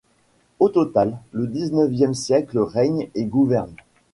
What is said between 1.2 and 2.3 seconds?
le dix-neuvième